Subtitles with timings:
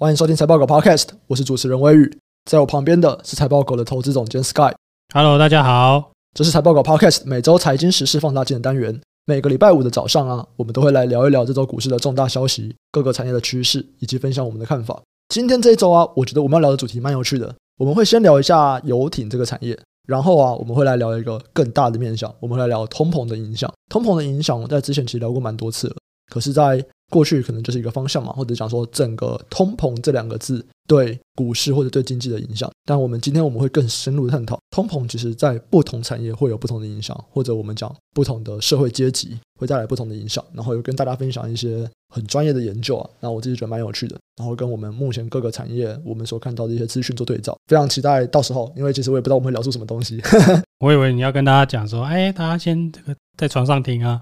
[0.00, 4.72] 欢迎收听财报狗 Podcast，我是主持人威宇，在我旁边的是财报狗的投资总监 Sky。
[5.12, 8.98] Hello，大家好，这是财报狗 Podcast 每周财经时事放大镜的单元。
[9.26, 14.98] 每个礼拜五的早上啊，我们都会来聊一聊这周股市的重大消息、各个产业的趋势，以及分享我们的看法。
[15.28, 17.54] 今天这一周啊，我觉得我们要聊的主题蛮有趣的。
[17.76, 19.78] 我们会先聊一下游艇这个产业，
[20.08, 23.70] 然后啊，我们会来聊一个更大的面向，我们会来聊通膨的影响。
[23.90, 25.96] 通膨的影响，我在之前其实聊过蛮多次了，
[26.32, 32.70] 可是，在过去可能就是一个方向嘛，或者讲说整个通膨这两个字对股市或者对经济的影响。
[32.86, 40.42] 但我们今天我们会更深入探讨通膨，其实在不同产业会有不同的影响，或者我们讲不同的社会阶级会带来不同的影响。
[40.52, 44.16] 然后有跟大家分享一些很专业的研究啊，那我自己觉得蛮有趣的。
[44.36, 50.20] 然后跟我们目前各个产业我们所看到的一些资讯做对照，非常期待到时候，因为其实我也不知道我们会聊出什么东西。
[50.80, 53.14] 我以为你要跟大家讲说，哎，大家先这个。
[53.40, 54.20] 在床上听啊，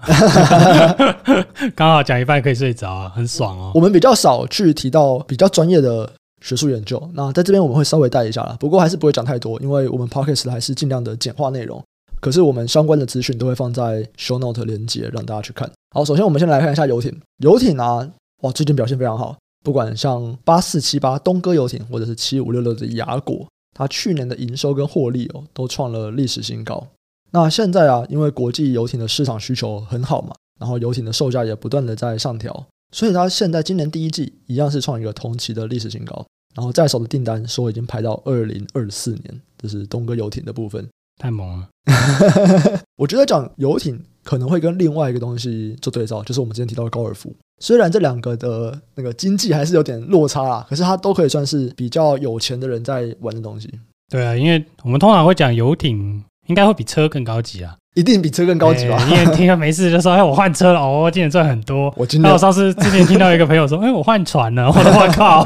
[1.75, 3.73] 刚好讲一半可以睡着啊，很爽哦。
[3.75, 6.09] 我们比较少去提到比较专业的
[6.39, 11.83] 学术研究，那在这边我们会稍微带一下啦，不过还是不会讲太多，因为我们 Podcast 还是尽量的简化内容。
[12.21, 15.69] 可是我们相关的资讯都会放在 Show Note 连接，让大家去看。
[15.93, 18.07] 好，首先我们先来看一下游艇，游艇啊，
[18.43, 23.45] 哇，最近表现非常好，不管像八四七八东哥游艇，或者是七五六六的雅果，
[23.77, 26.87] 它去年的营收跟获利哦，都创了历史新高。
[27.31, 36.25] 那现在啊，因为国际游艇的市场需求很好嘛，然后游艇的售价也不断的在上调，所以它现在今年第一季一样是创一个同期的历史新高。
[36.55, 40.89] 然后在手的订单说已经排到二零二四年，这是东哥游艇的部分，
[41.21, 41.69] 太猛了。
[42.97, 47.31] 我觉得讲游艇可能会跟另外一个东西做对照，就是我们之前提到的高尔夫。
[47.61, 53.69] 虽然这两个的那个经济还是有点落差啊，可是它都可以算是比较有钱的人在玩的东西。
[54.09, 56.23] 对啊，因为我们通常会讲游艇。
[56.49, 57.75] 应该会比车更高级啊！
[57.95, 58.97] 一定比车更高级吧？
[59.07, 65.45] 你也听到没事就说：“哎，我换车了哦，今年赚很多。”我今天我上次之前听到一个朋友说：“哎，我换船了。”我说：“我靠，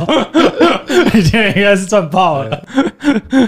[1.13, 2.65] 你 今年应该是赚爆了。”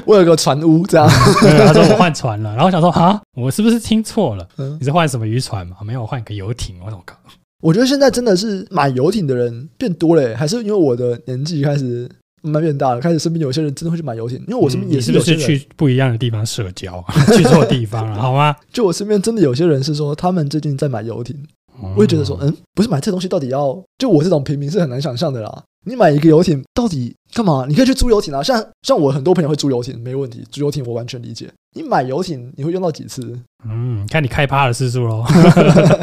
[0.05, 1.07] 我有个船屋这样。
[1.41, 4.47] 对，他说我换船了，然后我想说：“啊，我是不是听错了？
[4.79, 5.77] 你是换什么渔船吗？
[5.81, 7.15] 没有，我换一个游艇。”我说：“我靠！”
[7.63, 12.09] 我觉得现在真的是买游艇的人变多了，还是因为我的年纪开始？
[12.45, 17.03] 慢慢变大了，开始身边有些人真的会去买游艇，因为我身边也是有些人、嗯、是不是去不一样的地方社交，
[17.35, 18.55] 去错地方了，好吗？
[18.71, 21.35] 就我身边真的有些人是说，他们最近在买游艇，
[21.95, 25.63] 我也觉得说，嗯，不是买这东西到底要，就我这种平民是很难想象的啦。
[25.87, 27.65] 你买一个游艇到底干嘛？
[27.67, 31.51] 你可以去租游艇啊，像像我很多朋友会租游艇，没问题，租游艇我完全理解。
[31.75, 33.39] 你买游艇你会用到几次？
[33.67, 35.23] 嗯，看你开趴的次数喽，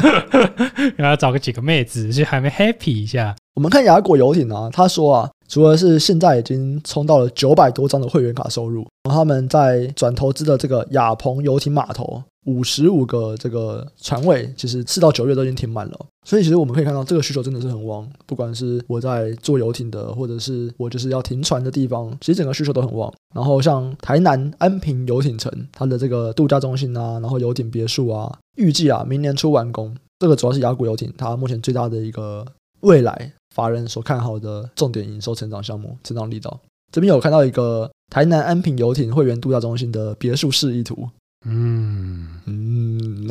[0.95, 3.35] 然后找个几个妹子去还没 happy 一下。
[3.55, 5.29] 我们看雅果游艇啊，他说啊。
[5.49, 15.99] 除了是现在已经冲到了九百多张的会员卡收入，然后他们在转投资的这个亚鹏游艇码头，五十五个这个船位，其实四到九月都已经停满了。
[16.25, 18.09] 所以其实我们可以看到，这个需求真的是很旺。
[18.25, 23.13] 不管是我在坐游艇的，或者是我就是要停船的地方，其实整个需求都很旺。
[23.35, 29.95] 然后像台南安平游艇城，它的这个度假中心啊，然后游艇别墅啊，预计啊明年初完工。
[30.19, 32.45] 这个主要是雅谷游艇，它目前最大的一个
[32.81, 33.33] 未来。
[33.53, 36.59] 法人所看好的重点营收成长项目，成长力道。
[36.91, 41.07] 这边有看到一个台南安平游艇会员度假中心的别墅示意图。
[41.45, 43.27] 嗯嗯，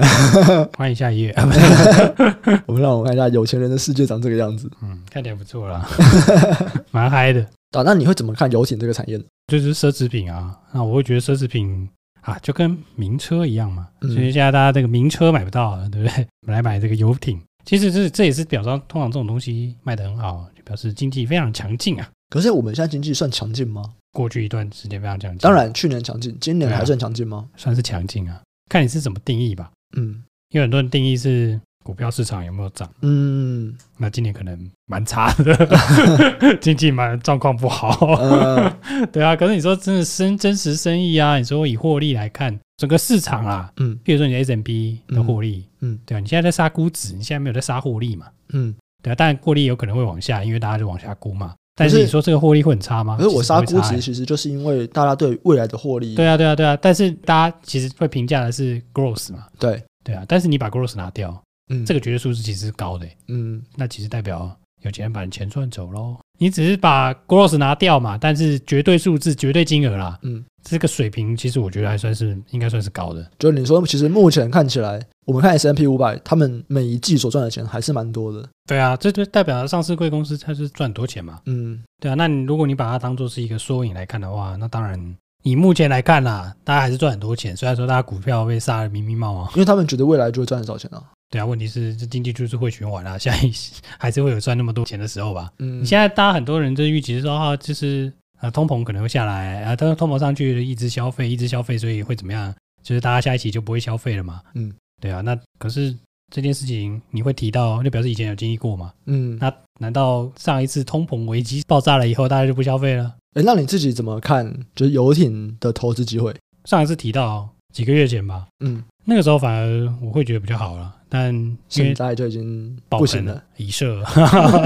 [0.76, 1.34] 换一下一页，
[2.66, 4.70] 我们让我看一下有钱人的世界长这个样子。
[4.82, 5.88] 嗯，看起来不错啦，
[6.92, 7.40] 蛮嗨的。
[7.72, 9.18] 啊，那你会怎么看游艇这个产业？
[9.46, 10.54] 就是奢侈品啊。
[10.72, 11.88] 那我会觉得奢侈品
[12.20, 13.88] 啊，就跟名车一样嘛。
[14.02, 16.26] 所以现在大家这个名车买不到了，对不对？
[16.46, 17.40] 来买这个游艇。
[17.64, 22.08] 其实这这也是表彰，通常这种东西卖得很好，就表示经济非常强劲啊。
[22.32, 23.84] 可是我们现在经济算强劲吗？
[24.10, 25.38] 过去一段时间非常强劲。
[25.40, 27.46] 当然，去年强劲，今年还算强劲吗？
[27.52, 29.70] 啊，算是强劲啊，看你是怎么定义吧。
[29.98, 32.90] 嗯，因为很多人定义是股票市场有没有涨。
[33.02, 38.16] 嗯，那今年可能蛮差的， 经济蛮状况不好。
[38.16, 38.72] 嗯，
[39.12, 42.58] 对啊，可是你说真的生真实生意啊，你说以获利来看。
[42.78, 51.54] 整个市场啊，嗯，比如说你 S M B 的获利，嗯，嗯对啊，你现在在杀估值，你现在没有在杀获利嘛，嗯，对啊，当然获利有可能会往下，因为大家就往下估嘛。
[51.74, 53.16] 但是你说这个获利会很差吗？
[53.16, 56.76] 可是我杀估值其实就是因为大家对未来的获利，对啊，对啊，对啊。
[56.80, 60.24] 但是大家其实会评价的是 growth 嘛，对，对啊。
[60.28, 66.16] 但是你把 growth 拿掉，嗯，这个绝对数字其实是高的，嗯，那其实代表有钱人把你钱赚走喽。
[66.38, 70.44] 你只是把 growth 拿掉嘛，但是绝对数字、绝对金额啦，嗯。
[70.62, 73.28] 这个水平其实我觉得还算是应该算是高的。
[73.38, 78.48] 就是你说，其实目前看起来，我们看 S M P 五百，他们每一季所赚的钱还是蛮多的。
[78.66, 81.40] 对啊，这就代表上市贵公司它是赚很多钱嘛。
[81.46, 82.14] 嗯，对啊。
[82.14, 87.56] 那你如果你把它当做是一个缩影来看的话，那当然，以目前来看啦，大家还是赚很多钱。
[87.56, 91.02] 虽然说大家股票被杀的密密麻麻，因为他们觉得未来就会赚很少钱啊。
[91.28, 93.50] 对啊，问题是这经济就是会循环啊，现在
[93.98, 95.50] 还是会有赚那么多钱的时候吧。
[95.60, 98.12] 嗯，现在大家很多人就预期说啊，就是
[98.42, 102.54] 啊，通膨可能会下来啊，但通膨上去一直消费，一直消费，所以会怎么样？
[102.82, 104.42] 就是大家下一期就不会消费了嘛。
[104.54, 105.96] 嗯，对啊，那可是
[106.34, 108.92] 这件事情你会提到，就表示以前有经历过嘛。
[109.06, 113.14] 嗯，那难道上一次通膨危机爆炸了以后，大家就不消费了？
[113.34, 114.52] 哎，那你自己怎么看？
[114.74, 116.34] 就是游艇的投资机会？
[116.64, 118.46] 上一次提到几个月前吧。
[118.64, 118.82] 嗯。
[119.04, 124.02] 那个时候反而我会觉得比较好了，但现在就已经不行了，已设。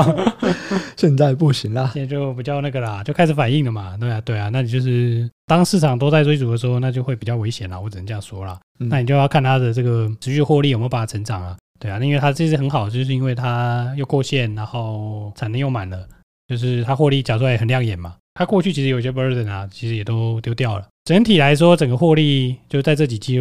[0.97, 3.97] 现在不行了，现在就比较那个啦，就开始反应了嘛。
[3.99, 7.81] 对啊，对啊，那你就是当市场都在追逐的时候，那就会比较危险了。
[7.81, 8.57] 我只能这样说啦。
[8.79, 11.57] 嗯、那你就要看它的这个持续获利有没有办法成长啊？
[11.81, 16.07] 对啊，因为它这次很好，就是因为它又过线，然后产能又满了，
[16.47, 18.15] 就是它获利假出来也很亮眼嘛。
[18.35, 20.87] 它过去其实有些 burden 啊，其实也都丢掉了。
[21.05, 23.41] 整体来说，整个获利就在这几季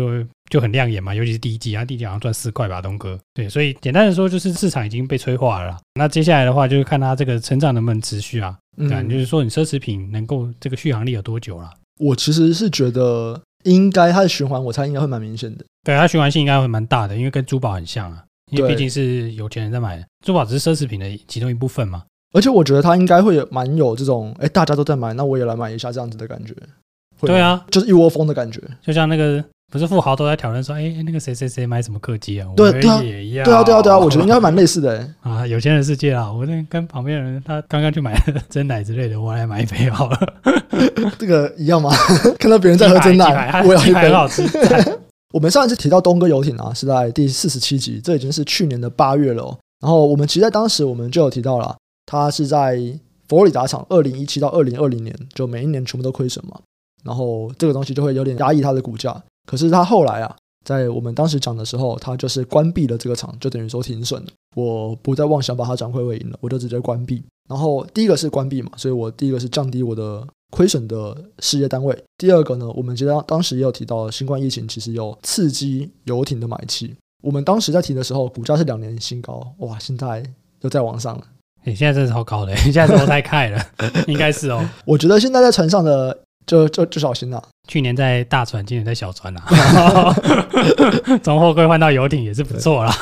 [0.49, 3.19] 就很亮眼嘛，尤其是第一季啊，第一季好像赚四块吧，东哥。
[3.33, 5.77] 对，所以简单的说，就是市场已经被催化了。
[5.95, 8.55] 那接下来的话，就是看它这个成长能不能持续啊。
[8.77, 11.71] 嗯，就是说你奢侈品能够这个续航力有多久了？
[11.99, 15.63] 我其实是觉得应该它的循环，我猜应该会蛮明显的。
[15.83, 22.03] 对，它循环性应该会蛮大的，因为跟珠宝很像啊，因为毕竟是有钱人在买的，珠宝只是奢侈品的其中一部分嘛。
[22.33, 26.53] 而且我觉得它应该会有蛮有这种，哎，大家都在买，那我也来买一下这样子的感觉。
[27.21, 29.41] 对啊，就是一窝蜂的感觉，就像那个
[29.75, 32.47] 不是富豪都在讨论说，哎，那个谁谁谁买什么客机啊？
[32.55, 35.05] 对对啊，对啊，对啊，对啊，我觉得应该蛮类似的。
[35.19, 38.17] 啊，有钱人世界啊，我那跟旁边人他刚刚去买
[38.49, 40.17] 真奶之类的，我来买一杯好了。
[41.19, 41.91] 这个一样吗？
[42.39, 43.95] 看到别人在喝真奶，我要一杯。
[43.95, 44.43] 很好吃。
[45.33, 49.57] 我们上一次提到东哥游艇啊，是在第四十七集，这已经是去年的八月了哦。
[49.81, 51.75] 然后我们其实在当时我们就有提到了，
[52.05, 52.77] 他是在
[53.27, 56.57] 佛罗里达厂，二零一七到二零二零年，就每一年全部都亏损嘛。
[57.03, 59.15] 然后这个东西就会有点压抑它的股价，
[59.45, 64.29] 可是他后来啊，在我们当时讲的时候，他就是关闭了这个厂，就等于说停损了。
[64.55, 67.23] 我不再妄想把它转亏为盈了，我就直接关闭。
[67.47, 71.95] 然后第一个是关闭嘛，所以我第一个是降低我的亏损的事业单位。
[72.17, 76.95] 第二个呢，我们其实当时也有提到，新冠疫情其实有刺激游艇的买气。
[77.21, 80.23] 我们当时在提的时候，股价是两年新高，哇，现在
[80.61, 81.23] 又在往上了。
[81.63, 83.63] 你现在真是好高的，现在都太开了，
[84.07, 84.67] 应该是哦。
[84.85, 86.17] 我觉得现在在船上的。
[86.45, 87.43] 就就就小心了。
[87.67, 90.13] 去年在大船，今年在小船啊。
[91.23, 92.93] 从货柜换到游艇也是不错啦，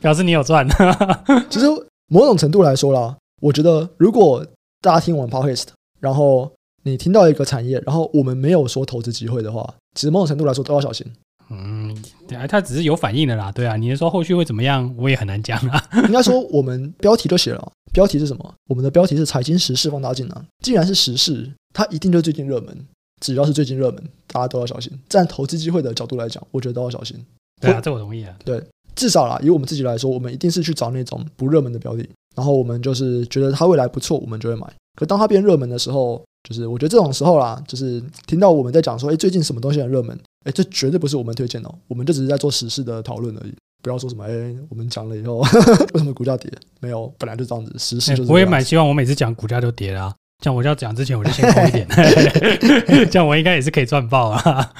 [0.00, 0.66] 表示你有赚。
[1.48, 1.66] 其实
[2.08, 4.44] 某种程度来说啦，我觉得如果
[4.80, 5.66] 大家听完 Podcast，
[6.00, 6.50] 然后
[6.82, 11.06] 你听到一个产业，然后我们没有说投资机会的话，其实某种程度来说都要小心。
[11.50, 11.96] 嗯，
[12.26, 13.50] 对啊，他只是有反应的啦。
[13.52, 15.82] 对啊，你说后续会怎么样，我也很难讲啊。
[16.06, 18.54] 应该说我们标题都写了，标题是什么？
[18.68, 20.44] 我们的标题是财经时事放大镜啊。
[20.62, 21.50] 既然是时事。
[21.74, 22.76] 它一定就是最近热门，
[23.20, 24.90] 只要是最近热门，大家都要小心。
[25.06, 27.14] 站投资机会的角度来讲，我觉得都要小心。
[27.60, 28.34] 对啊，这我同意啊。
[28.42, 28.60] 对，
[28.96, 34.66] 至少啦，以我们自己来说，我们一定是去找那种不热门的标的，然后我们就是觉得它未来不错，我们就会买。
[34.98, 43.54] 可当它变热门的时候，就是我觉得这种时候啦，就是听到我们在讲说，哎，最近什么东西很热门，哎，这绝对不是我们推荐哦，我们就只是在做实事的讨论而已。
[43.80, 46.52] 不要说什么，哎，我们讲了以后为什么股价跌？
[46.80, 48.32] 没有，本来就这样子，实事就是。
[48.32, 50.14] 我也蛮希望我每次讲股价都跌啦啊。
[50.44, 51.86] 像我要讲之前，我就先空一点，
[53.10, 54.72] 这样我应该也是可以赚爆啊。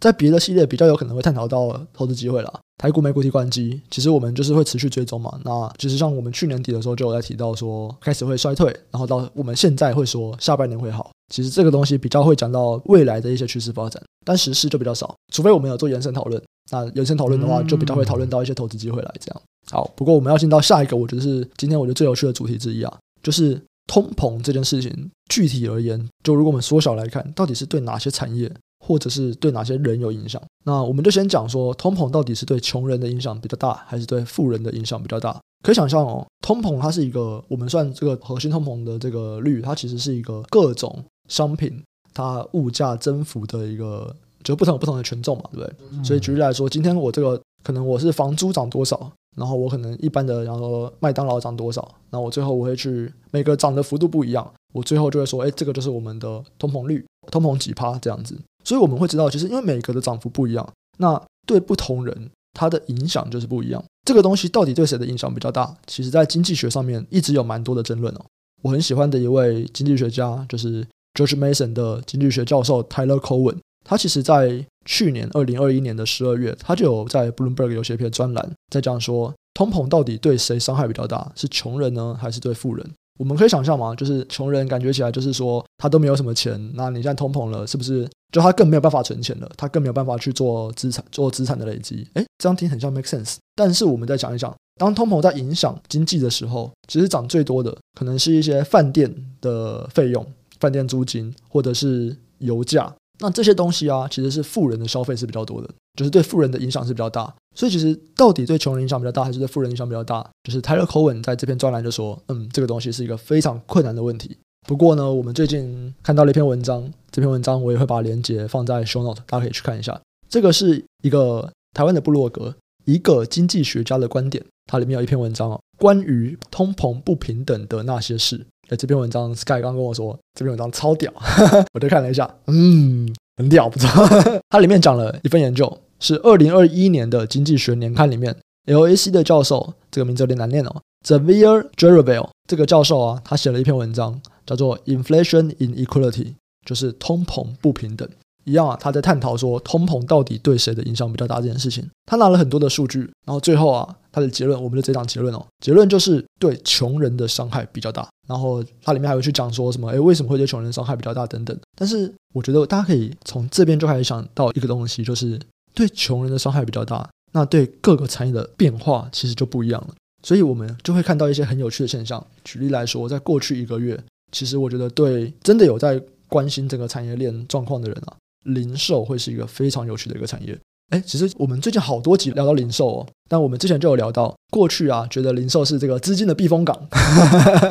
[0.00, 5.38] 在别的系列比较有可能会探讨到投资机会啦，台股、美股、提关机，其实我们就是会持续追踪嘛。
[5.44, 11.12] 那其实像我们去年底的时候就有在提到说，开始会衰退，然后到我们现在会说下半年会好。
[11.32, 16.42] 其实这个东西比较会讲到未来的一些趋势发展，但实事就比较少，除非我们有做延伸讨论。
[16.72, 19.42] 那延伸讨论的话，就比较会讨论到一些投资机会来这样。
[19.70, 23.62] 好，不过我们要进到下一个，我觉得是今天我觉得最有趣的主题之一啊，就是。
[23.88, 28.50] 通膨这件事情，具体而言，就如果我们缩小来看，到底是对哪些产业，
[28.84, 30.42] 或者是对哪些人有影响？
[30.64, 35.40] 那我们就先讲说，通膨到底是对穷人的影响比较大，还是对富人的影响比较大？
[35.62, 41.80] 可以想象哦，通膨它是一个，我们算这个核心通膨的这个率，它其实是一个各种商品
[42.12, 46.04] 它物价增幅的一个，就不同不同的权重嘛，对不对？
[46.04, 49.10] 所以举例来说，今天我这个可能我是房租涨多少？
[49.36, 58.38] 然后我可能一般的，然后麦当劳涨多少，那我最后我会去每个涨的幅度不一样，我最后就会说，哎，这个就是我们的通膨率，通膨几趴这样子。
[58.64, 63.82] 所以我们会知道，其实因为每个的涨幅不一样，那对不同人他的影响就是不一样。
[64.04, 65.74] 这个东西到底对谁的影响比较大？
[65.86, 68.20] 其实在经济学上面一直有蛮多的争论哦。
[68.62, 73.56] 我很喜欢的一位经济学家就是 George Mason 的经济学教授 Tyler Cowen。
[73.84, 82.88] 他其实，在去年二零二一年的十二月，他就有在 Bloomberg 有写篇专栏，在讲说通膨到底对谁伤害比较大，是穷人呢，还是对富人？
[83.18, 89.50] 我们可以想象嘛，就是穷人感觉起来就是说他都没有什么钱，那你现在通膨了，是不是就他更没有办法存钱了？
[89.56, 92.06] 他更没有办法去做资产做资产的累积？
[92.14, 93.36] 诶，这样听很像 make sense。
[93.54, 100.26] 但是我们再想一想，当通膨在影响经济的时候，其实涨最多的可能是一些饭店的费用、
[100.58, 102.92] 饭店租金或者是油价。
[103.18, 107.32] 那这些东西啊，其实是富人的消费是比较多的，就是对富人的影响是比较大。
[107.54, 110.26] 所以其实到底对穷人影响比较大，还是对富人影响比较大？
[110.44, 114.36] 就是 Tyler Cowen 在这篇专栏就说，嗯，这个东西是一个非常困难的问题。
[114.66, 120.00] 不过呢，我们最近看到了一篇文章，这篇文章我也会把链接放在 Show Note，大家可以去看一下。
[120.28, 122.54] 这个是一个台湾的部落格，
[122.86, 128.46] 一个经济学家的观点，它里面有一篇文章哦，关于通膨不平等的那些事。
[128.68, 131.12] 哎，这篇文章 Sky 刚跟我说，这篇文章超屌，
[131.74, 134.40] 我就看了一下，嗯，很屌，不知道。
[134.50, 138.34] 它里面讲了一份研究，是二零二一年的《经济学年刊》里面
[138.66, 146.24] ，LAC 的教授，这个名字有点难念哦，Zavier Geroville 这个教授啊，他写了一篇文章，叫做《Inflation Inequality》，
[146.64, 148.08] 就是通膨不平等。
[148.44, 151.88] 一样啊，他在探讨说通膨到底对谁的影响比较大这件事情。
[152.06, 158.08] 他拿了很多的数据，然后最后啊，他的结论，我们的这档结论哦，结论就是对穷人的伤害比较大。
[158.28, 161.58] 然后它里面还会去讲说什么，哎，为什么会对穷人伤害比较大等等。
[161.76, 165.38] 但是我觉得大家可以从这边就开始想到一个东西，就是
[165.74, 169.94] 对穷人的伤害比较大，那对各个产业的变化其实就不一样了。
[170.22, 172.24] 所以我们就会看到一些很有趣的现象。
[172.44, 174.00] 举例来说，在过去一个月，
[174.30, 178.16] 其实我觉得对真的有在关心这个产业链状况的人啊。
[178.44, 180.58] 零售会是一个非常有趣的一个产业。
[180.92, 186.78] 哎，其实我们最近好多集聊到零售哦，但我们之前就有聊到，过去啊，觉得零售是这个资金的避风港，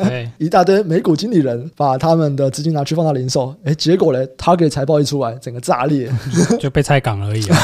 [0.08, 6.10] 对 一大堆美股经理人把他们的资金拿去放到零售，哎，结果嘞，Target 财报一出来，整个炸裂，
[6.58, 7.56] 就被拆港而已啊，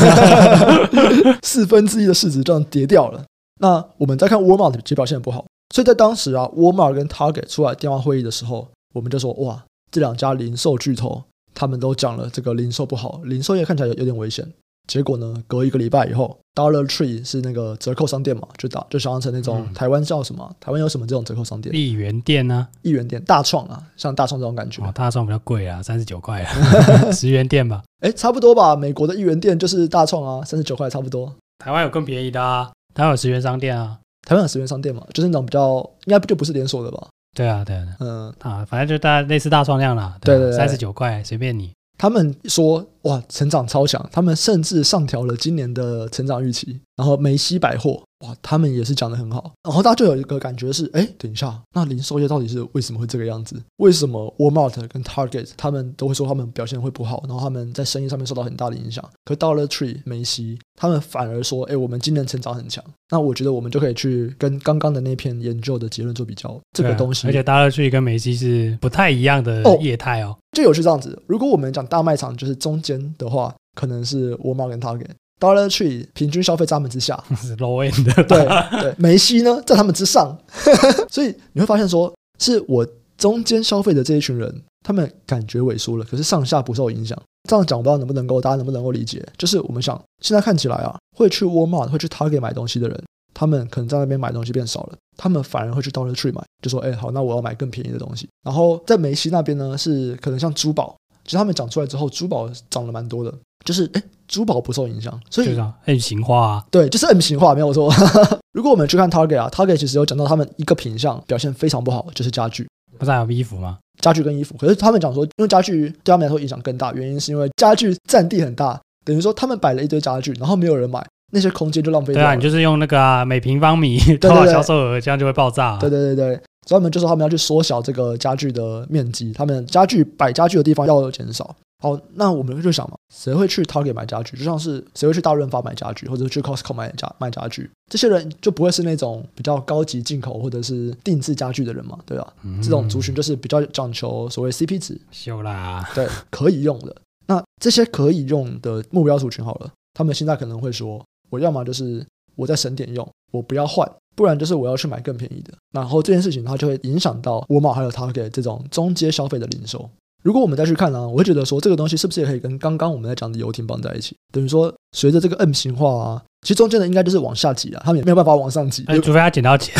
[1.42, 3.24] 四分之一的市值这样跌掉了。
[3.60, 11.24] 那我们再看 Walmart 其实表现不好，所以在当时啊，Walmart 跟 Target 出来电话会议的时候，我们就说哇，这两家零售巨头。
[11.54, 14.46] 他们都讲了这个零售不好，零售业看起来有有点危险。
[14.88, 20.50] 结果呢，隔一个礼拜以后，Dollar Tree 是那个折扣商店嘛，就打就想象成那种台湾叫什么？
[20.58, 21.72] 台湾有什么这种折扣商店？
[21.74, 22.66] 一元店呢？
[22.82, 24.82] 一元店，大创啊，像大创这种感觉。
[24.82, 26.52] 哦，大创比较贵啊，三十九块啊，
[27.12, 27.84] 十元店吧？
[28.00, 28.74] 哎，差不多吧。
[28.74, 31.32] 美国的一元店就是大创啊，三十九块差不多。
[31.62, 37.06] 台湾有更便宜的啊，台湾有十元商店啊，台湾有十元商店嘛，就是那种比较应该不就不是连锁的吧？
[37.36, 40.16] 对啊，对啊，嗯啊，反正就大概类似大创量啦。
[40.22, 41.70] 对对，三十九块随便你。
[41.98, 44.08] 他们说：“哇，成长超强！
[44.12, 46.80] 他们甚至上调了今年的成长预期。
[46.96, 49.52] 然后梅西百货，哇，他们也是讲得很好。
[49.62, 53.56] 然后大家就有一个感觉是：哎，等一下，那零售业到底是为什么会这个样子？
[53.76, 57.22] 为什么 Walmart 跟 Target 他们都会说他们表现会不好？
[57.28, 59.04] 然后他们在生意上面受到很大的影响。
[59.24, 62.84] 可 Dollar Tree 梅西他们反而说：哎，我们今年成长很强。
[63.10, 66.60] 那我觉得我们就可以去跟刚刚的那篇研究的结论做比较。
[66.72, 71.20] 这个东西，而且 Dollar Tree 跟梅西是不太一样的业态哦。”就有是这样子。
[71.26, 75.10] 如果我们讲大卖场，就是中间的话，可能是 Walmart 跟 Target。
[75.40, 78.24] Dollar Tree 平均消费在他们之下， 是 low end 的。
[78.24, 80.36] 对对，梅西呢在他们之上，
[81.10, 87.20] 所以你会发现说，是我中间消费的这一群人，他们感觉萎缩了，可是上下不受影响。
[87.48, 89.26] 这样讲，我不知道能不能够大家能不能够理解？
[89.36, 93.02] 就是我们想现在看起来啊，会去 Walmart 会去 Target 买东西的人。
[93.34, 103.32] 他们可能在那边买东西变少了，他们反而会去 Dollar Tree 买，就说：“哎，好，那我要买更便宜的东西。”然后在梅西那边呢，是可能像珠宝，其实他们讲出来之后，珠宝涨了蛮多的，
[103.68, 107.92] 就是哎，珠宝不受影响，所以 M 型化啊，对，就是 M 型化，没有错。
[108.56, 112.66] 如果我们去看 Target 啊，Target 其实有讲到他们一个品项表现非常不好，就是家具，
[112.98, 113.76] 不是还有衣服吗？
[114.00, 121.06] 家具跟衣服，可是他们讲说，因为家具对他们来说影响更大，原因是因为家具占地很大，等于说他们摆了一堆家具，然后没有人买。
[121.30, 122.26] 那些空间就浪费掉了。
[122.26, 125.78] 对啊，你就是用那个、啊、每平方米 多少销售额，这样就会爆炸、啊。
[125.78, 131.54] 对对对对，专门就说他们要去缩小这个家具的面积，他们家具摆家具的地方要减少。
[131.80, 134.36] 好，那我们就想嘛，谁会去 Target 买家具？
[134.36, 137.70] 就像是谁会去大润发买家具，或者去 Costco 买家卖家具？
[137.90, 141.98] 这些人就不会是那种比较高级进口或者是定制家具的人嘛？
[142.04, 142.32] 对吧？
[142.42, 146.96] 嗯、这种族群就是比较讲求所谓 CP 值，秀啦，对，可以用的。
[147.26, 151.02] 那这些可以用的目标族群好了，他们现在可能会说。
[151.30, 152.02] 我要么就是
[152.36, 155.52] 我在省点用，我不要换，不然就是我要去买更便宜的。
[155.72, 159.90] 然后这件事情它就会影响到沃尔玛还有 Target 这种中阶消费的零售。
[160.22, 164.16] 如果我们再去看呢、啊，我会觉得说这个东西是不是也可以跟刚刚我们在讲的游艇绑在一起？
[164.32, 169.74] 等于说随着这个 M 型化啊，其实中间的应该就是往下挤啊，他们也没有办法往上挤，除非他捡到钱。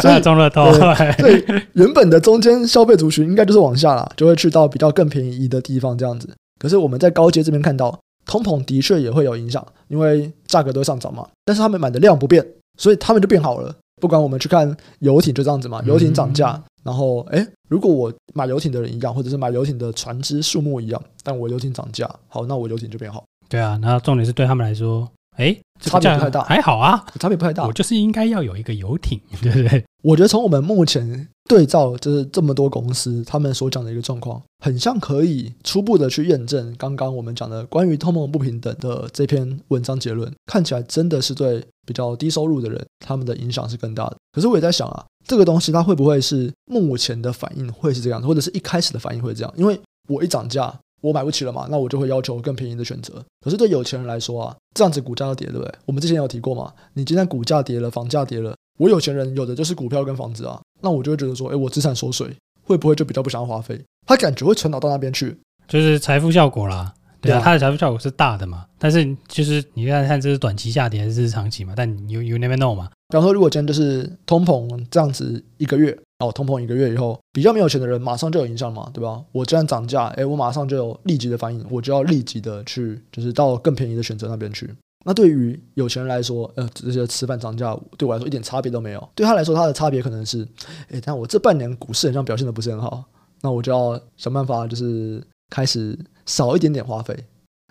[0.00, 6.28] 所以中乐透，所以原本的中间消费族群应该就是往下啦，就会去到比较更便宜的地方这样子。
[6.58, 7.98] 可是我们在高阶这边看到。
[8.26, 11.26] 通膨的确也会有影响，因为价格都会上涨嘛。
[11.44, 12.42] 但是他们买的量不变，
[12.78, 13.70] 所以他们就变好了。
[14.00, 23.24] 不管我们去看游艇就这样子嘛，游艇涨价，嗯、然后哎，如果我买游艇的人一样，或者是买游艇的船只数目一样，但我游艇涨价，好，那我游艇就变好。
[23.48, 27.66] 对啊，那重点是对他们来说，哎，差别不太大，还好啊，差别不太大。
[27.66, 29.84] 我就是应该要有一个游艇，对不对？
[30.04, 44.16] 我觉得从我们目前对照，就是这么多公司他们所讲的一个状况，很像可以初步的去验证刚刚我们讲的关于通膨不平等的这篇文章结论，看起来真的是对比较低收入的人他们的影响是更大的。
[44.32, 49.50] 可是我也在想啊，这个东西它会不会是目前的反应会是这样子，或者是一开始的反应会这样？
[49.56, 50.78] 因为我一涨价。
[51.00, 53.22] 我买不起了嘛，那我就会要求更便宜的选择。
[53.42, 55.74] 可是对有钱人来说啊，这样子股价要跌，对不对？
[55.84, 62.28] 我们之前有提过嘛，你今天股价跌了，房价跌了，我有钱人有的就是股票跟房子啊，那我就会觉得说，哎，我资产缩水，
[62.64, 63.80] 会不会就比较不想要花费？
[64.06, 65.36] 他感觉会传导到那边去，
[65.68, 66.92] 就是财富效果啦。
[67.20, 71.72] 对啊，它的财富效果是大的嘛，但是就是你看看这是短期下跌还是长期嘛？
[71.74, 72.90] 但 you you never know 嘛。
[73.08, 79.22] 比方说，如果今天就是通膨这样子一个月哦，通膨一个月以后，比较没有钱的人马上就有影响嘛，对吧？
[79.32, 84.68] 我既然涨价，哎，我马上就有立即的反应，我就要立即的去，就是到更便宜的选择那边去。
[85.06, 89.08] 那对于有钱人来说，呃，这些吃饭涨价对我来说一点差别都没有。
[89.14, 90.48] 对他来说，他的差别可能是，
[90.90, 93.04] 哎，但我这半年股市好像表现的不是很好，
[93.42, 97.14] 那我就要想办法，就是开始少一点点花费。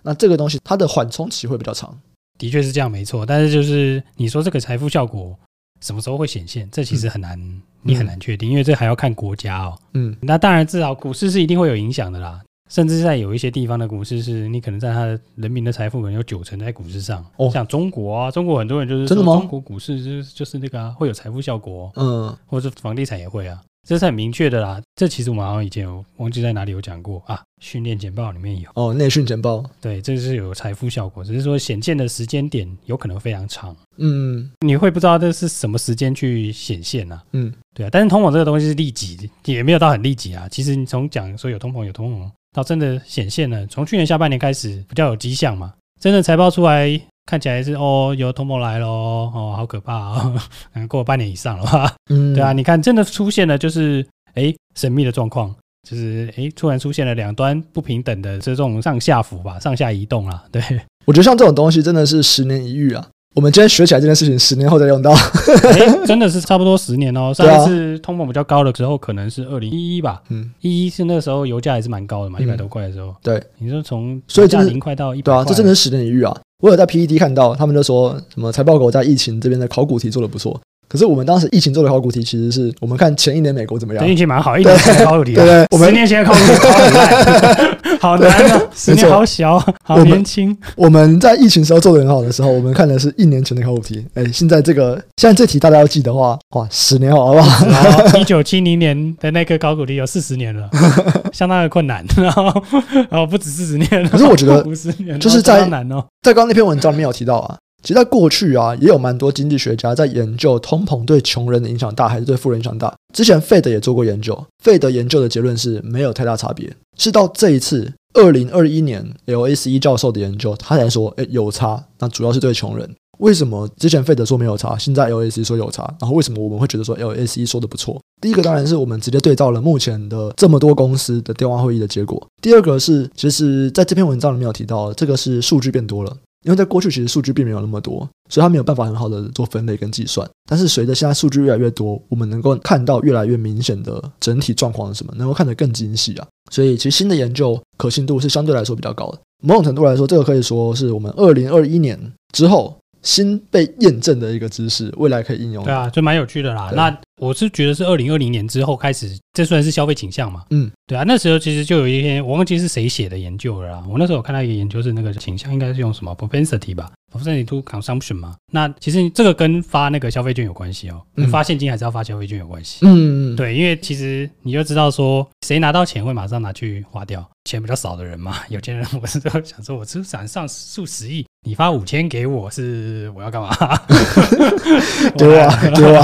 [0.04, 2.00] 那这个东西它的缓冲期会比较长，
[2.38, 3.26] 的确是这样，没错。
[3.26, 5.36] 但是就是你说这个财富效果
[5.82, 9.80] 什么时候会显现，这其实很难，嗯、你很难确定，因为这还要看国家哦。
[9.94, 12.40] 嗯，那当然至少股市是一定会有影响的啦。
[12.74, 17.24] 甚至在有一些地方的股市，是你可能在他的人民的财富可能有九成在股市上。
[17.38, 19.34] 哦，像中国啊，中国很多人就是真的吗？
[19.36, 23.62] 中国股市就是就是那个、啊、会有财富效果，嗯，或者房地产也会啊。
[23.88, 27.22] 这是很明确的啦，这其实我们好像以前有忘记在哪里有讲过。
[27.28, 28.68] 啊，训练简报里面有。
[28.74, 47.02] 哦，内训简报，对，这是有财富效果，只是说显现的时间点有可能非常长，嗯，你会不知道这是什么时间去显现啊，嗯，对啊，但是通膨这个东西是利己，也没有到很利己啊，其实你从讲说有通膨有通膨到真的显现了，从去年下半年开始比较有迹象嘛，真的财报出来。
[47.26, 50.34] 看起来是哦，有通膨来喽哦，好可怕啊！
[50.74, 51.96] 嗯， 过了半年以上了吧？
[52.10, 55.56] 嗯，对啊，你看，真的出现了，就是哎，神秘的状况，
[55.88, 60.44] 就是哎，突然出现了两端不平等的这种上下浮吧，上下移动啊。
[60.52, 60.62] 对，
[61.06, 63.08] 我觉得像这种东西真的是十年一遇啊。
[63.36, 67.34] 我们今天学起来这件事情，十年后再用到，欸， 真的是差不多十年哦。
[67.34, 70.22] 上一次通膨比较高的时候，可能是二零一一吧。
[70.30, 73.16] 嗯，一一是那个时候油价也是蛮高的嘛，一百多块的时候。
[73.24, 76.36] 对，你说从所以价零块到一百，对啊，这真的是十年一遇啊。
[76.62, 80.60] 我有在 PED 看到，他们就说什么财报狗在疫情这边的考古题做的不错。
[80.94, 84.08] 可是我们当时疫情做的考古题，其实是我们看前一年美国怎么样？
[84.08, 88.62] 疫情蛮好，一年前的考古题，对对，我们十年前的考古题考很烂，好难啊！
[88.76, 90.56] 十年好小，好年轻。
[90.76, 94.06] 我们在疫情时候做的很好的时候，我们看的是一年前的考古题。
[94.14, 98.18] 哎，现在这个现在这题大家要记的话，哇，十年好不好？
[98.20, 100.70] 一九七零年的那个考古题有四十年了，
[101.34, 102.06] 相当的困难。
[102.16, 102.64] 然后，
[103.10, 106.06] 然后不止四十年，可是我觉得五十年就是在难哦。
[106.22, 107.58] 在刚刚那篇文章里面有提到啊。
[107.84, 112.94] 其实，在过去啊，也有蛮多经济学家在研究通膨对穷人的影响大还是对富人影响大。
[113.14, 116.74] 之前费德也做过研究，费德研究的结论是没有太大差别。
[116.98, 121.84] 是到这一次二零二一年 LSE 教授的研究，他才说，诶，有差。
[122.00, 122.90] 那主要是对穷人。
[123.20, 125.84] 为什么之前费德说没有差，现在 LSE 说有差？
[126.00, 128.02] 然后为什么我们会觉得说 LSE 说的不错？
[128.22, 132.26] 第一个当然是我们直接对照了目前的这么多公司的电话会议的结果。
[132.42, 136.16] 第二个是，其实在这篇文章里面有提到，这个是数据变多了。
[136.44, 140.30] 因为在过去其实数据并没有那么多，所以它没有办法很好的做分类跟计算。
[140.46, 146.28] 但是随着现在数据越来越多，我们能够看到越来越明显的整体状况是什么，能够看得更精细啊。
[146.52, 149.20] 所以其实新的研究可信度是相对来说比较高的。
[149.42, 152.00] 某种程度来说，这个可以说是我们二零二一年
[152.32, 155.64] 之后新被验证的一个知识，未来可以应用。
[155.64, 156.72] 对啊，就蛮有趣的啦。
[156.76, 156.90] 那
[157.22, 160.44] 我是觉得是二零二零年之后开始，这算是消费倾向嘛？
[160.50, 163.84] 嗯，对啊，那时候其实就有一篇我忘记是谁写的研究了啦。
[163.88, 168.36] 我那时候有看到一个研究是那个倾向应该是用什么 propensity 吧，propensity to consumption 嘛。
[168.52, 172.80] 那其实这个跟发那个消费券有关系哦，嗯、发现金还是要发消费券有关系。
[172.82, 183.50] 嗯嗯，对，因为其实你就知道说谁拿到钱会马上拿去花掉，钱比较少的人嘛，有钱人我是想说我资产上数十亿，你发五千给我是我要干嘛？
[185.18, 186.04] 对 啊，对啊，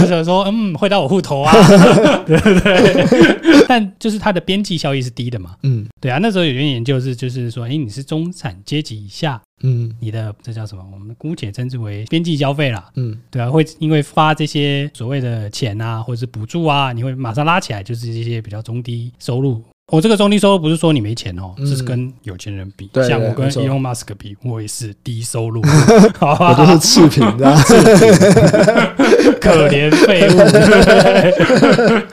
[0.00, 0.44] 或者说。
[0.44, 1.52] 嗯，汇到我户头啊，
[2.26, 3.64] 对不对？
[3.68, 5.56] 但就是它的边际效益是低的嘛。
[5.62, 6.18] 嗯，对啊。
[6.20, 10.84] 那时候有人研究是，就是说，哎，你是中产阶级以下，嗯，你的这叫什么？
[10.92, 12.88] 我们姑且称之为边际消费啦。
[12.96, 22.90] 嗯，对啊，会因为发这些所谓的钱啊，或者是补助啊，你会马上拉起来，就是这些比较中低收入我这个中低收入不是说你没钱哦，这是跟有钱人比。
[22.92, 25.62] 对，像我跟 Elon Musk 比，我也是低收入，
[26.18, 26.48] 好吧？
[26.50, 27.54] 我都是次品的，
[29.40, 30.38] 可怜废物。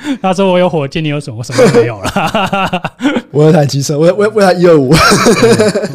[0.22, 1.38] 他说我有火箭，你有什么？
[1.40, 2.94] 我什么都没有了。
[3.32, 4.90] 我有台机车，我我我台一二五，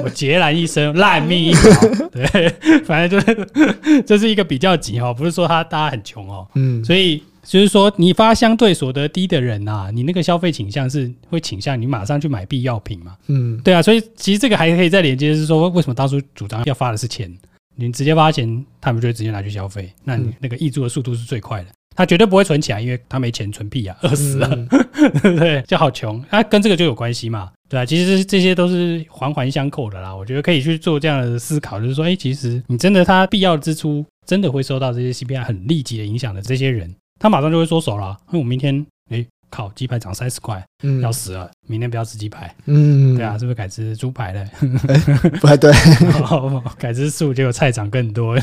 [0.02, 1.70] 我孑然一身，烂命一条。
[2.12, 2.52] 对，
[2.86, 6.44] 反正就是这是一个比较级哦，不是说他大家很穷哦。
[6.56, 7.22] 嗯，所以。
[7.48, 13.16] 就是说，你发相对所得低的人啊，你那个消费倾向是会倾向你马上去买必要品嘛？
[13.28, 17.34] 嗯，对啊，所以其实这个还可以再连接，是说为什么当初主张要发的是钱，
[17.74, 24.48] 你直接发钱，他们就会直接拿去消费，那你那个溢出的速度是最快的，他绝对不会存起来，因为他没钱存屁啊，饿死了，
[25.22, 25.62] 对不对？
[25.62, 36.94] 就好穷，啊，跟这个就有关系嘛，对啊，其实这些都是环环相扣的啦，我觉得可以去做这样的思考，就是说，哎，其实你真的他必要的支出真的会受到这些 CPI 很立即的影响的这些人。
[37.18, 44.44] 他马上就会缩手了，因为我明天，哎，靠，鸡排涨三十块，嗯，要死了，明天不要吃鸡排，嗯，对啊，是不是改吃猪排了？
[45.40, 45.72] 不太对，
[46.78, 48.36] 改吃素，结果菜涨更多。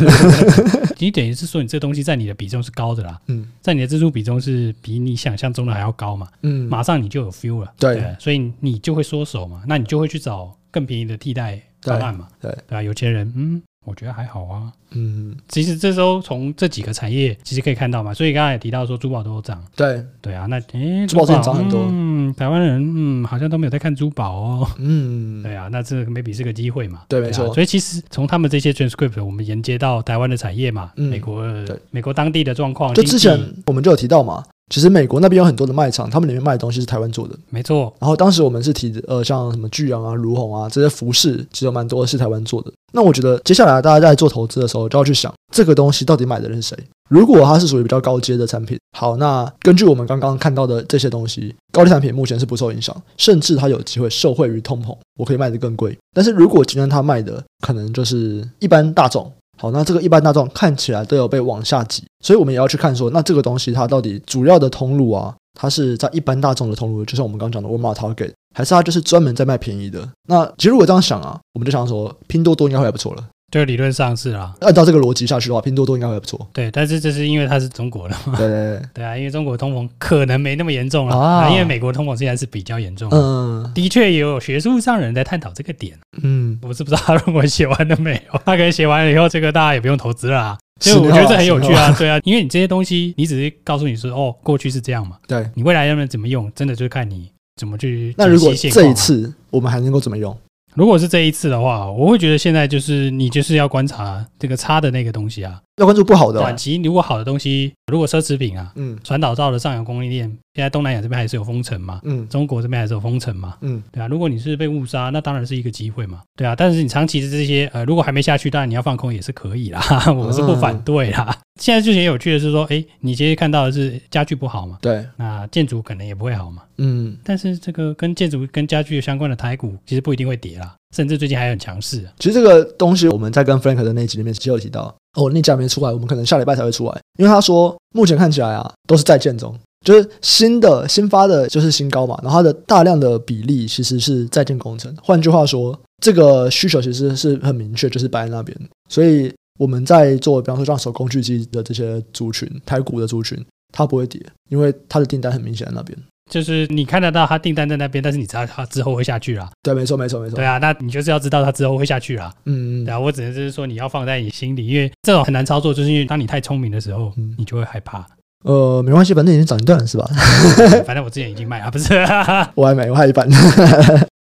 [0.97, 12.77] 你等于是说，你这东西在你的比重是高的啦，嗯，在你的支出比重是比你想象中的还要高嘛，嗯，马上你就有 feel 了，对，对，所以你就会缩手嘛，那你就会去找更便宜的替代方案嘛，对，对。
[12.77, 13.61] 啊，有钱人，嗯。
[13.85, 20.03] 我觉得还好啊，嗯，其实这时候从这几个产业其实可以看到嘛，所以刚才也提到说珠宝都有涨，对。
[20.21, 31.45] 对啊，那诶，珠宝真的涨很多，嗯，台湾人嗯好像都没有在看珠宝哦，嗯，对啊，那这 maybe 是个机会嘛，对，没错，所以其实从他们这些 transcript 我们连接到台湾的产业嘛，美国
[31.91, 34.43] 美国当地的状况，就之前我们就有提到嘛。
[34.69, 37.93] 其实美国那边有很多的卖场，他们里面卖的东西是台湾做的，没错。
[37.99, 42.71] 然后当时我们是提的，呃，像什么巨阳啊、儒鸿啊这些服饰，其实有蛮多的是台湾做的。
[42.91, 46.77] 那我觉得接下来大家在做投资的时候，就要去想这个东西到底买的人是谁。
[47.09, 55.95] 如果它是属于比较高阶的产品，好，那根据我们刚刚看到的这些东西，高阶产品目前是不受影响，甚至它有机会受惠于通膨，我可以卖得更贵。
[56.13, 59.31] 但是如果今天它卖的可能就是一般大众。
[59.57, 70.07] 好，那这个一般大众看起来都有被往下挤，所以我们也要去看说，那这个东西它到底主要的通路啊，它是在一般大众的通路，就像我们刚讲的 Walmart、Target，还是它就是专门在卖便宜的？
[70.27, 73.23] 那其实如果这样想啊，我们就想说，拼多多应该会还不错了。
[73.51, 76.47] 就理论上是啦，按照这个逻辑下去的话，拼多多应该会不错。
[76.51, 78.35] 对，但是这是因为它是中国的嘛。
[78.37, 83.09] 对对对， 对啊，因为中国通膨可能没那么严重了啊，因为美国通膨现在是比较严重。
[83.11, 85.97] 嗯，的确也有学术上人在探讨这个点。
[86.21, 90.57] 嗯，我是不知道他论文写完了没有，他可能写完了以后，这个大家也不用投资了啊。
[90.81, 95.17] 所以我觉得这很有趣啊， 对啊，因为你这些东西，你只是告诉你说，哦，过去是这样嘛。
[95.27, 98.13] 对，你未来要不要怎么用，真的就是看你怎么去。
[98.17, 100.35] 那如果这一次我们还能够怎么用？
[100.75, 106.81] 如果是这一次的话，我会觉得现在就是你就是要观察这个差的那个东西啊，要关注不好的短期。
[106.83, 110.37] 如果好的东西，如果奢侈品啊，嗯，传导到了上游供应链。
[110.55, 119.81] 现在东南亚这边还是有封城嘛，嗯，中国这边还是有封城嘛，嗯，对啊，如果你是被误杀，那当然是一个机会嘛，对啊，但是你长期的这些呃，如果还没下去，当然你要放空也是可以啦，
[120.15, 121.27] 我是不反对啦。
[121.29, 132.07] 嗯、现在最前有趣的是说，哎、欸，你其实看到的是家具不好嘛，对，那建筑可能也不会好嘛，嗯，但是这个跟建筑跟家具相关的台股其实不一定会跌啦，甚至最近还很强势。
[132.17, 139.53] 其实这个东西我们在跟 Frank 的那集里面其实有提到，哦，那家没出来，我们可能下礼拜才会出来，因为他说目前看起来啊都是在建中。
[139.85, 144.91] 就是新的新发的，就是新高嘛，然后它的大量的比例其实是在建工程。
[144.99, 148.57] 换句话说，这个需求其实是很明确，就是摆在那边。
[148.89, 153.37] 所以我们在做，比方说像手工具机的这些族群，台股的族群，
[153.71, 155.95] 它不会跌，因为它的订单很明显在那边。
[156.31, 159.49] 就是你看得到它订单在那边，但是你知道它之后会下去啦。
[159.61, 160.35] 对，没错，没错，没错。
[160.35, 162.31] 对啊，那你就是要知道它之后会下去啦。
[162.45, 162.85] 嗯嗯。
[162.85, 168.05] 对啊，我只能就是说你要放在你心里，因为这种很难操作，就是因为当你太聪明的时候，你就会害怕。
[168.43, 170.05] 呃，没关系，反正已经涨一段了，是吧？
[170.85, 171.93] 反正我之前已经卖啊，不是？
[172.55, 173.27] 我还没，我还一半。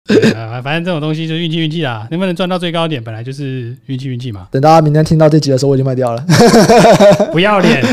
[0.35, 4.47] 呃，反正这种东西就是运气运气啦，能不能赚到最高点，本来就是运气运气嘛。
[4.51, 6.25] 等大家明天听到这集的时候，我已经卖掉了。
[7.31, 7.83] 不要脸，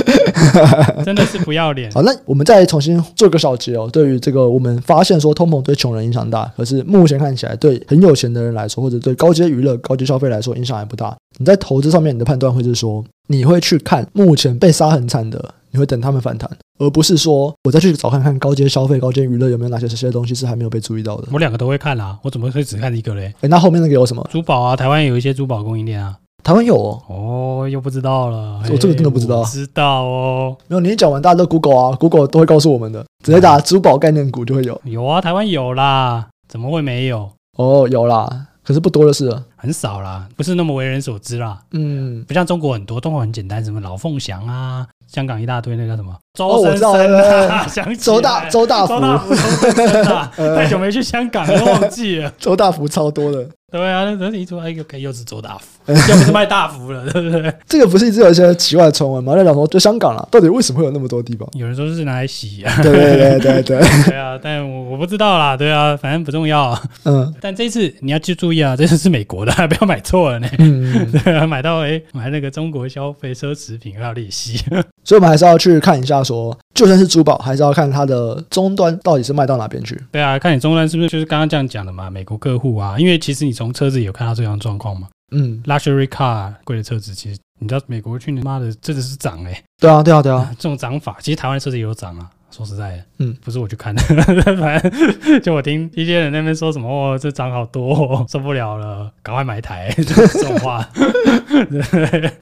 [1.05, 1.90] 真的是不要脸。
[1.92, 3.88] 好，那我们再重新做个小结哦。
[3.92, 11.14] 对于这个，我们发现说通膨对穷人影响大，可是目前看起来对很有钱的人来说，或者对高阶娱乐、高阶消费来说影响还不大。
[11.38, 15.55] 你在投资上面，你的判断会是说，你会去看目前被杀很惨的。
[15.76, 21.28] 你会等他们反弹，而不是说我再去找看看高阶消费、高阶娱乐有没有哪些这些东西是还没有被注意到的。
[21.30, 23.34] 我两个都会看啦，我怎么会只看一个嘞？
[23.42, 24.26] 诶，那后面那个有什么？
[24.32, 26.16] 珠宝啊，台湾有一些珠宝供应链啊。
[26.42, 28.62] 台湾有哦，哦，又不知道了。
[28.70, 29.44] 我这个真的不知道。
[29.44, 34.80] 知道哦，没有，你一讲完，大家都 Google 啊，Google 都会告诉我们的，直接打珠宝概念股就会有。
[34.84, 37.28] 有啊，台湾有啦，怎么会没有？
[37.58, 38.46] 哦，有啦。
[38.66, 41.57] 可是不多的是啊，很少啦，不是那么为人所知啦。
[41.70, 46.12] 嗯，不像中国很多，中国很简单，什么老凤祥啊，香港一大堆，那叫什么？
[46.35, 47.64] 周生生啊，
[48.00, 52.33] 周大周大福，周大福， 太久没去香港了，忘记了。
[52.40, 53.48] 周大福超多的。
[53.70, 55.75] 对啊，那人一出来又可以又是周大福，
[56.09, 57.55] 又不是卖大福了，对不对？
[57.66, 59.35] 这个不是一直有一些奇怪的传闻吗？
[59.37, 61.49] 在讲说，就香港啦，到底为什么会有那么多地方？
[61.55, 66.79] 有人说是拿来洗啊，对对对对对， 对啊，但我我不知道啦，对啊，反正不重要。
[67.05, 70.49] 嗯，但这次你要去注意啊，这次是美国的，不要买错了呢。
[70.59, 74.59] 嗯，对啊，买到哎，买那个中国消费奢侈品要利息，
[75.03, 80.01] 所以我们还是要去看一下说，说就算是珠宝，还是要看它的终端到底是卖到哪边去。
[80.12, 82.09] 对啊，看你终端是不是就是刚刚这样讲的嘛？
[82.09, 84.37] 美国客户啊，因为其实你从车子有看到。
[84.37, 92.30] 这样状况嘛，嗯，luxury car 贵的车子，其实你知道美国去年妈的真的是涨哎、欸，对啊，对啊，对啊，这种涨法，其实台湾的车子也有涨啊。
[92.50, 94.02] 说实在的，嗯，不是我去看的，
[94.56, 100.87] 反正就我听一些人那边说什么，哦，这涨好多，哦，受不了了，赶快买一台， 这种话，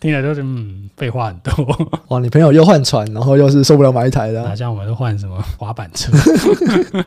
[0.01, 1.89] 听起来就是嗯，废话很多。
[2.09, 6.13] 哇，你朋友又换船，然后又是受不了买一台的，啊，哪像我们都换什么滑板车，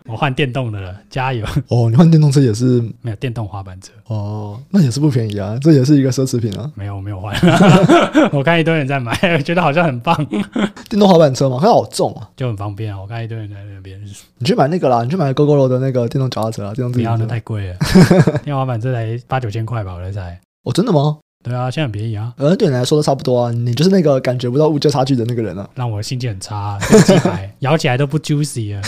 [0.05, 1.45] 我换电动的了，加油。
[1.69, 2.83] 哦，你换电动车也是。
[3.01, 6.69] 没有电动滑板车，哦，那也是不便宜啊，这也是一个奢侈品啊。
[6.75, 7.33] 没有，我没有换，
[8.33, 10.15] 我看一堆人在买，觉得好像很棒。
[10.89, 12.99] 电动滑板车嘛，它好重啊，就很方便啊。
[12.99, 13.99] 我看一堆人在那边，
[14.37, 17.15] 你去买那个啦，你去买 Gogoro 的那个电动脚踏车啊，电动自行车。
[17.15, 17.77] 不要，那太贵了，
[18.43, 20.39] 天花板这才八九千块吧，我在猜。
[20.63, 21.17] 哦，真的吗？
[21.43, 22.33] 对啊，现在很便宜啊。
[22.37, 26.77] 呃，对你来说都差不多啊，你就是那个感觉不到物价差距的那个人啊，让我心情很差，
[27.59, 28.81] 咬起来都不 juicy 啊，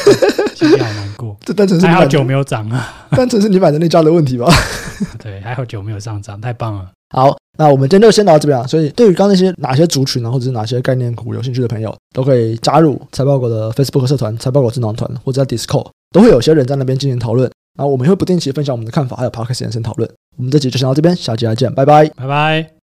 [0.56, 1.38] 心情好难过。
[1.42, 4.52] 这单纯是还好酒没有涨啊，单纯是你买的那家的问题吧？
[5.20, 6.90] 对，还好酒没有上涨，太棒了。
[7.16, 8.66] 好，那我们今天就先聊到这边啊。
[8.66, 17.52] 所以，对于刚那些哪些族群呢，或者是哪些概念股有兴趣的朋友，都可以加入财报狗的 Facebook 社团、财报狗智囊团，或者在 Discord 都会有些人在那边进行讨论。
[17.78, 20.10] 然后我们会不定期分享我们的看法，还有 Podcast 延伸讨论。
[20.38, 22.72] 我们这集就先到这边，下集再见，拜拜，拜拜。